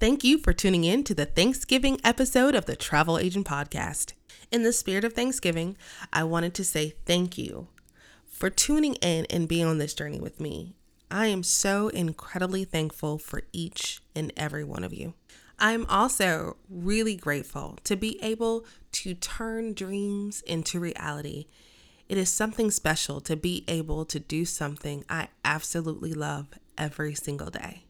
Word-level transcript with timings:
Thank 0.00 0.22
you 0.22 0.38
for 0.38 0.52
tuning 0.52 0.84
in 0.84 1.02
to 1.04 1.14
the 1.14 1.26
Thanksgiving 1.26 1.98
episode 2.04 2.54
of 2.54 2.66
the 2.66 2.76
Travel 2.76 3.18
Agent 3.18 3.48
Podcast. 3.48 4.12
In 4.52 4.62
the 4.62 4.72
spirit 4.72 5.02
of 5.02 5.12
Thanksgiving, 5.12 5.76
I 6.12 6.22
wanted 6.22 6.54
to 6.54 6.64
say 6.64 6.94
thank 7.04 7.36
you 7.36 7.66
for 8.24 8.48
tuning 8.48 8.94
in 8.96 9.26
and 9.28 9.48
being 9.48 9.66
on 9.66 9.78
this 9.78 9.94
journey 9.94 10.20
with 10.20 10.38
me. 10.38 10.76
I 11.10 11.26
am 11.26 11.42
so 11.42 11.88
incredibly 11.88 12.62
thankful 12.62 13.18
for 13.18 13.42
each 13.52 14.00
and 14.14 14.32
every 14.36 14.62
one 14.62 14.84
of 14.84 14.94
you. 14.94 15.14
I'm 15.58 15.84
also 15.86 16.58
really 16.70 17.16
grateful 17.16 17.76
to 17.82 17.96
be 17.96 18.22
able 18.22 18.66
to 18.92 19.14
turn 19.14 19.74
dreams 19.74 20.42
into 20.42 20.78
reality. 20.78 21.46
It 22.08 22.18
is 22.18 22.30
something 22.30 22.70
special 22.70 23.20
to 23.22 23.34
be 23.34 23.64
able 23.66 24.04
to 24.04 24.20
do 24.20 24.44
something 24.44 25.04
I 25.08 25.26
absolutely 25.44 26.12
love 26.12 26.46
every 26.78 27.16
single 27.16 27.50
day. 27.50 27.87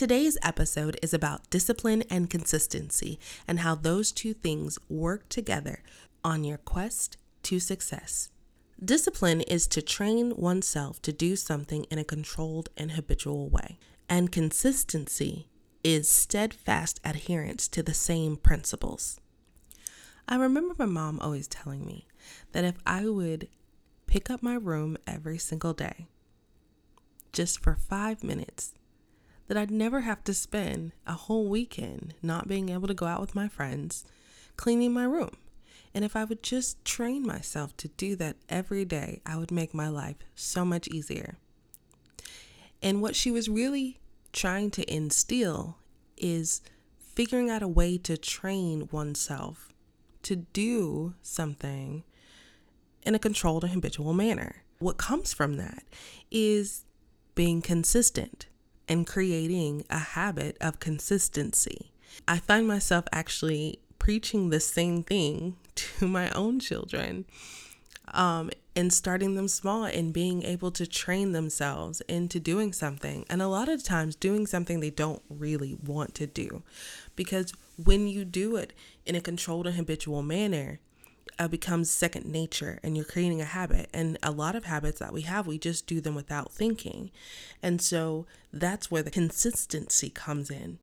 Today's 0.00 0.38
episode 0.42 0.98
is 1.02 1.12
about 1.12 1.50
discipline 1.50 2.04
and 2.08 2.30
consistency 2.30 3.18
and 3.46 3.60
how 3.60 3.74
those 3.74 4.12
two 4.12 4.32
things 4.32 4.78
work 4.88 5.28
together 5.28 5.82
on 6.24 6.42
your 6.42 6.56
quest 6.56 7.18
to 7.42 7.60
success. 7.60 8.30
Discipline 8.82 9.42
is 9.42 9.66
to 9.66 9.82
train 9.82 10.34
oneself 10.38 11.02
to 11.02 11.12
do 11.12 11.36
something 11.36 11.84
in 11.90 11.98
a 11.98 12.04
controlled 12.04 12.70
and 12.78 12.92
habitual 12.92 13.50
way, 13.50 13.78
and 14.08 14.32
consistency 14.32 15.48
is 15.84 16.08
steadfast 16.08 16.98
adherence 17.04 17.68
to 17.68 17.82
the 17.82 17.92
same 17.92 18.38
principles. 18.38 19.20
I 20.26 20.36
remember 20.36 20.74
my 20.78 20.86
mom 20.86 21.20
always 21.20 21.46
telling 21.46 21.84
me 21.84 22.06
that 22.52 22.64
if 22.64 22.76
I 22.86 23.06
would 23.06 23.48
pick 24.06 24.30
up 24.30 24.42
my 24.42 24.54
room 24.54 24.96
every 25.06 25.36
single 25.36 25.74
day, 25.74 26.06
just 27.34 27.62
for 27.62 27.74
five 27.74 28.24
minutes, 28.24 28.72
that 29.50 29.56
I'd 29.56 29.72
never 29.72 30.02
have 30.02 30.22
to 30.22 30.32
spend 30.32 30.92
a 31.08 31.12
whole 31.12 31.48
weekend 31.48 32.14
not 32.22 32.46
being 32.46 32.68
able 32.68 32.86
to 32.86 32.94
go 32.94 33.06
out 33.06 33.20
with 33.20 33.34
my 33.34 33.48
friends 33.48 34.04
cleaning 34.56 34.92
my 34.92 35.02
room. 35.02 35.32
And 35.92 36.04
if 36.04 36.14
I 36.14 36.22
would 36.22 36.40
just 36.40 36.84
train 36.84 37.26
myself 37.26 37.76
to 37.78 37.88
do 37.88 38.14
that 38.14 38.36
every 38.48 38.84
day, 38.84 39.20
I 39.26 39.36
would 39.36 39.50
make 39.50 39.74
my 39.74 39.88
life 39.88 40.18
so 40.36 40.64
much 40.64 40.86
easier. 40.86 41.36
And 42.80 43.02
what 43.02 43.16
she 43.16 43.32
was 43.32 43.48
really 43.48 43.98
trying 44.32 44.70
to 44.70 44.88
instill 44.88 45.78
is 46.16 46.62
figuring 47.00 47.50
out 47.50 47.60
a 47.60 47.66
way 47.66 47.98
to 47.98 48.16
train 48.16 48.88
oneself 48.92 49.72
to 50.22 50.36
do 50.36 51.14
something 51.22 52.04
in 53.02 53.16
a 53.16 53.18
controlled 53.18 53.64
and 53.64 53.72
habitual 53.72 54.12
manner. 54.12 54.62
What 54.78 54.96
comes 54.96 55.32
from 55.32 55.56
that 55.56 55.82
is 56.30 56.84
being 57.34 57.62
consistent 57.62 58.46
and 58.90 59.06
creating 59.06 59.84
a 59.88 59.98
habit 59.98 60.58
of 60.60 60.80
consistency. 60.80 61.92
I 62.26 62.38
find 62.38 62.66
myself 62.66 63.04
actually 63.12 63.78
preaching 64.00 64.50
the 64.50 64.58
same 64.58 65.04
thing 65.04 65.56
to 65.76 66.08
my 66.08 66.28
own 66.30 66.58
children 66.58 67.24
um, 68.12 68.50
and 68.74 68.92
starting 68.92 69.36
them 69.36 69.46
small 69.46 69.84
and 69.84 70.12
being 70.12 70.42
able 70.42 70.72
to 70.72 70.88
train 70.88 71.30
themselves 71.30 72.00
into 72.08 72.40
doing 72.40 72.72
something. 72.72 73.24
And 73.30 73.40
a 73.40 73.46
lot 73.46 73.68
of 73.68 73.84
times, 73.84 74.16
doing 74.16 74.46
something 74.48 74.80
they 74.80 74.90
don't 74.90 75.22
really 75.30 75.78
want 75.86 76.16
to 76.16 76.26
do. 76.26 76.64
Because 77.14 77.52
when 77.82 78.08
you 78.08 78.24
do 78.24 78.56
it 78.56 78.72
in 79.06 79.14
a 79.14 79.20
controlled 79.20 79.68
and 79.68 79.76
habitual 79.76 80.22
manner, 80.22 80.80
uh, 81.38 81.48
becomes 81.48 81.90
second 81.90 82.26
nature 82.26 82.78
and 82.82 82.96
you're 82.96 83.04
creating 83.04 83.40
a 83.40 83.44
habit. 83.44 83.88
And 83.92 84.18
a 84.22 84.30
lot 84.30 84.56
of 84.56 84.64
habits 84.64 84.98
that 84.98 85.12
we 85.12 85.22
have, 85.22 85.46
we 85.46 85.58
just 85.58 85.86
do 85.86 86.00
them 86.00 86.14
without 86.14 86.52
thinking. 86.52 87.10
And 87.62 87.80
so 87.80 88.26
that's 88.52 88.90
where 88.90 89.02
the 89.02 89.10
consistency 89.10 90.10
comes 90.10 90.50
in. 90.50 90.78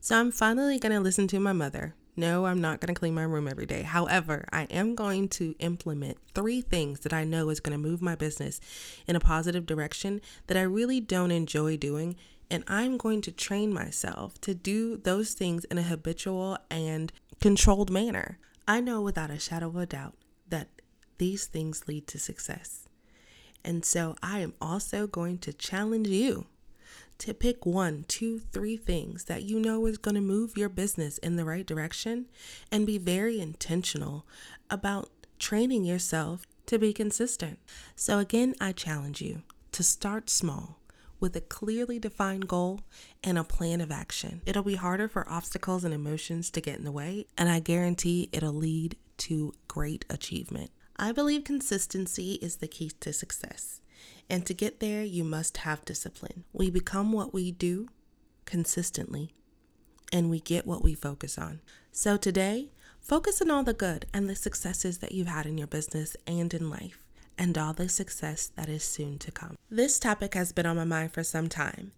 So 0.00 0.18
I'm 0.18 0.30
finally 0.30 0.78
going 0.78 0.92
to 0.92 1.00
listen 1.00 1.26
to 1.28 1.40
my 1.40 1.52
mother. 1.52 1.94
No, 2.16 2.46
I'm 2.46 2.60
not 2.60 2.80
going 2.80 2.94
to 2.94 2.98
clean 2.98 3.14
my 3.14 3.24
room 3.24 3.48
every 3.48 3.66
day. 3.66 3.82
However, 3.82 4.46
I 4.52 4.64
am 4.64 4.94
going 4.94 5.28
to 5.30 5.56
implement 5.58 6.18
three 6.34 6.60
things 6.60 7.00
that 7.00 7.12
I 7.12 7.24
know 7.24 7.48
is 7.48 7.58
going 7.58 7.72
to 7.72 7.88
move 7.88 8.00
my 8.00 8.14
business 8.14 8.60
in 9.08 9.16
a 9.16 9.20
positive 9.20 9.66
direction 9.66 10.20
that 10.46 10.56
I 10.56 10.62
really 10.62 11.00
don't 11.00 11.32
enjoy 11.32 11.76
doing. 11.76 12.16
And 12.50 12.62
I'm 12.68 12.98
going 12.98 13.20
to 13.22 13.32
train 13.32 13.72
myself 13.72 14.40
to 14.42 14.54
do 14.54 14.96
those 14.96 15.32
things 15.32 15.64
in 15.64 15.78
a 15.78 15.82
habitual 15.82 16.58
and 16.70 17.12
controlled 17.40 17.90
manner. 17.90 18.38
I 18.66 18.80
know 18.80 19.02
without 19.02 19.30
a 19.30 19.38
shadow 19.38 19.68
of 19.68 19.76
a 19.76 19.86
doubt 19.86 20.14
that 20.48 20.68
these 21.18 21.46
things 21.46 21.86
lead 21.86 22.06
to 22.08 22.18
success. 22.18 22.88
And 23.64 23.84
so 23.84 24.16
I 24.22 24.40
am 24.40 24.54
also 24.60 25.06
going 25.06 25.38
to 25.38 25.52
challenge 25.52 26.08
you 26.08 26.46
to 27.18 27.34
pick 27.34 27.64
one, 27.64 28.04
two, 28.08 28.38
three 28.38 28.76
things 28.76 29.24
that 29.24 29.42
you 29.42 29.60
know 29.60 29.86
is 29.86 29.98
going 29.98 30.14
to 30.16 30.20
move 30.20 30.56
your 30.56 30.68
business 30.68 31.18
in 31.18 31.36
the 31.36 31.44
right 31.44 31.66
direction 31.66 32.26
and 32.72 32.86
be 32.86 32.98
very 32.98 33.40
intentional 33.40 34.26
about 34.70 35.10
training 35.38 35.84
yourself 35.84 36.46
to 36.66 36.78
be 36.78 36.92
consistent. 36.92 37.58
So, 37.94 38.18
again, 38.18 38.54
I 38.60 38.72
challenge 38.72 39.20
you 39.20 39.42
to 39.72 39.82
start 39.82 40.28
small 40.30 40.78
with 41.24 41.34
a 41.36 41.40
clearly 41.40 41.98
defined 41.98 42.46
goal 42.46 42.82
and 43.22 43.38
a 43.38 43.44
plan 43.44 43.80
of 43.80 43.90
action. 43.90 44.42
It'll 44.44 44.62
be 44.62 44.74
harder 44.74 45.08
for 45.08 45.26
obstacles 45.26 45.82
and 45.82 45.94
emotions 45.94 46.50
to 46.50 46.60
get 46.60 46.76
in 46.76 46.84
the 46.84 46.92
way, 46.92 47.24
and 47.38 47.48
I 47.48 47.60
guarantee 47.60 48.28
it'll 48.30 48.52
lead 48.52 48.98
to 49.16 49.54
great 49.66 50.04
achievement. 50.10 50.70
I 50.98 51.12
believe 51.12 51.44
consistency 51.44 52.34
is 52.42 52.56
the 52.56 52.68
key 52.68 52.90
to 53.00 53.10
success. 53.14 53.80
And 54.28 54.44
to 54.44 54.52
get 54.52 54.80
there, 54.80 55.02
you 55.02 55.24
must 55.24 55.56
have 55.58 55.86
discipline. 55.86 56.44
We 56.52 56.68
become 56.68 57.10
what 57.10 57.32
we 57.32 57.50
do 57.50 57.88
consistently, 58.44 59.32
and 60.12 60.28
we 60.28 60.40
get 60.40 60.66
what 60.66 60.84
we 60.84 60.92
focus 60.92 61.38
on. 61.38 61.62
So 61.90 62.18
today, 62.18 62.68
focus 63.00 63.40
on 63.40 63.50
all 63.50 63.62
the 63.62 63.72
good 63.72 64.04
and 64.12 64.28
the 64.28 64.36
successes 64.36 64.98
that 64.98 65.12
you've 65.12 65.28
had 65.28 65.46
in 65.46 65.56
your 65.56 65.68
business 65.68 66.18
and 66.26 66.52
in 66.52 66.68
life 66.68 67.03
and 67.38 67.58
all 67.58 67.72
the 67.72 67.88
success 67.88 68.50
that 68.56 68.68
is 68.68 68.84
soon 68.84 69.18
to 69.18 69.30
come. 69.30 69.56
This 69.70 69.98
topic 69.98 70.34
has 70.34 70.52
been 70.52 70.66
on 70.66 70.76
my 70.76 70.84
mind 70.84 71.12
for 71.12 71.22
some 71.22 71.48
time, 71.48 71.92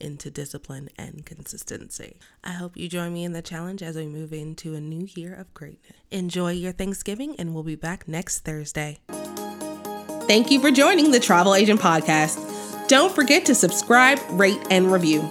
into 0.00 0.30
discipline 0.30 0.88
and 0.96 1.24
consistency. 1.26 2.18
I 2.42 2.52
hope 2.52 2.76
you 2.76 2.88
join 2.88 3.12
me 3.12 3.24
in 3.24 3.32
the 3.32 3.42
challenge 3.42 3.82
as 3.82 3.96
we 3.96 4.06
move 4.06 4.32
into 4.32 4.74
a 4.74 4.80
new 4.80 5.06
year 5.14 5.34
of 5.34 5.52
greatness. 5.54 5.96
Enjoy 6.10 6.52
your 6.52 6.72
Thanksgiving, 6.72 7.36
and 7.36 7.54
we'll 7.54 7.62
be 7.62 7.76
back 7.76 8.08
next 8.08 8.40
Thursday. 8.40 8.98
Thank 10.26 10.50
you 10.50 10.60
for 10.60 10.70
joining 10.70 11.10
the 11.10 11.20
Travel 11.20 11.54
Agent 11.54 11.80
Podcast. 11.80 12.88
Don't 12.88 13.14
forget 13.14 13.46
to 13.46 13.54
subscribe, 13.54 14.18
rate, 14.30 14.60
and 14.70 14.92
review. 14.92 15.22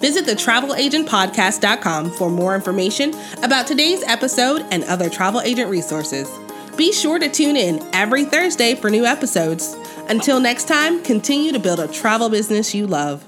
Visit 0.00 0.26
the 0.26 0.32
travelagentpodcast.com 0.32 2.10
for 2.12 2.30
more 2.30 2.54
information 2.54 3.14
about 3.42 3.66
today's 3.66 4.02
episode 4.04 4.64
and 4.70 4.84
other 4.84 5.08
travel 5.08 5.40
agent 5.40 5.70
resources. 5.70 6.30
Be 6.76 6.92
sure 6.92 7.18
to 7.18 7.28
tune 7.28 7.56
in 7.56 7.82
every 7.94 8.24
Thursday 8.24 8.74
for 8.74 8.90
new 8.90 9.04
episodes. 9.04 9.74
Until 10.08 10.40
next 10.40 10.68
time, 10.68 11.02
continue 11.02 11.52
to 11.52 11.58
build 11.58 11.80
a 11.80 11.88
travel 11.88 12.28
business 12.28 12.74
you 12.74 12.86
love. 12.86 13.24